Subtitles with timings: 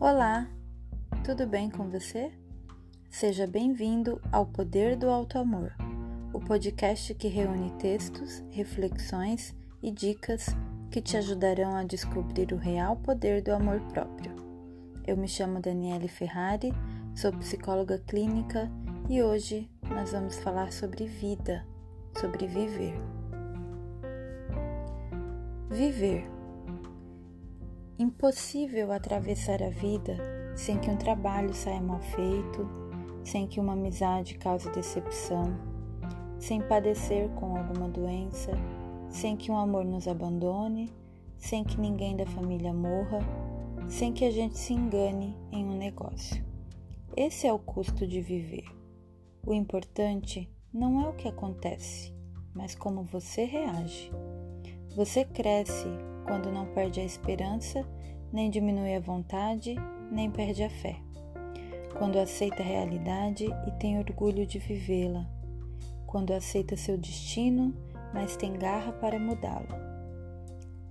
[0.00, 0.48] Olá,
[1.22, 2.32] tudo bem com você?
[3.10, 5.74] Seja bem-vindo ao Poder do Alto Amor,
[6.32, 10.46] o podcast que reúne textos, reflexões e dicas
[10.90, 14.34] que te ajudarão a descobrir o real poder do amor próprio.
[15.06, 16.72] Eu me chamo Daniele Ferrari,
[17.14, 18.70] sou psicóloga clínica
[19.06, 21.62] e hoje nós vamos falar sobre vida,
[22.18, 22.94] sobre viver.
[25.68, 26.39] Viver.
[28.00, 30.16] Impossível atravessar a vida
[30.56, 32.66] sem que um trabalho saia mal feito,
[33.22, 35.54] sem que uma amizade cause decepção,
[36.38, 38.52] sem padecer com alguma doença,
[39.10, 40.90] sem que um amor nos abandone,
[41.36, 43.18] sem que ninguém da família morra,
[43.86, 46.42] sem que a gente se engane em um negócio.
[47.14, 48.64] Esse é o custo de viver.
[49.46, 52.14] O importante não é o que acontece,
[52.54, 54.10] mas como você reage.
[54.96, 55.86] Você cresce
[56.26, 57.84] quando não perde a esperança,
[58.32, 59.74] nem diminui a vontade,
[60.10, 60.96] nem perde a fé.
[61.96, 65.26] Quando aceita a realidade e tem orgulho de vivê-la.
[66.06, 67.74] Quando aceita seu destino,
[68.12, 69.68] mas tem garra para mudá-lo.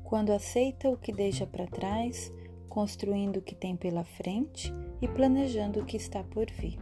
[0.04, 2.32] Quando aceita o que deixa para trás,
[2.68, 6.78] construindo o que tem pela frente e planejando o que está por vir.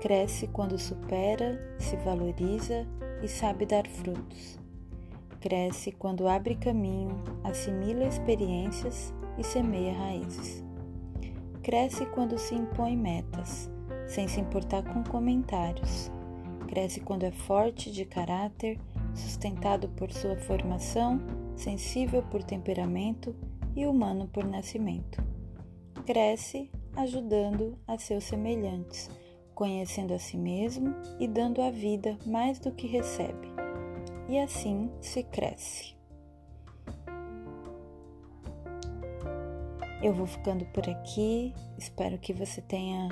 [0.00, 2.86] Cresce quando supera, se valoriza
[3.22, 4.59] e sabe dar frutos.
[5.40, 10.62] Cresce quando abre caminho, assimila experiências e semeia raízes.
[11.62, 13.70] Cresce quando se impõe metas,
[14.06, 16.12] sem se importar com comentários.
[16.68, 18.78] Cresce quando é forte de caráter,
[19.14, 21.18] sustentado por sua formação,
[21.56, 23.34] sensível por temperamento
[23.74, 25.24] e humano por nascimento.
[26.04, 29.10] Cresce ajudando a seus semelhantes,
[29.54, 33.69] conhecendo a si mesmo e dando à vida mais do que recebe
[34.30, 35.96] e assim se cresce.
[40.00, 43.08] Eu vou ficando por aqui, espero que você tenha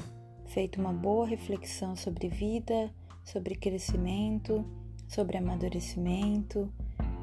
[0.47, 2.91] feito uma boa reflexão sobre vida,
[3.25, 4.65] sobre crescimento,
[5.09, 6.73] sobre amadurecimento.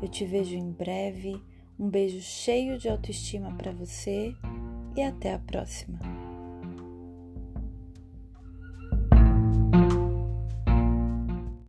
[0.01, 1.41] Eu te vejo em breve.
[1.79, 4.35] Um beijo cheio de autoestima para você
[4.95, 6.24] e até a próxima.